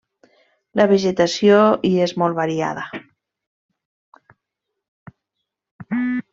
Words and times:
La 0.79 0.87
vegetació 0.91 1.59
hi 1.89 1.91
és 2.07 2.15
molt 2.23 2.39
variada. 2.41 2.87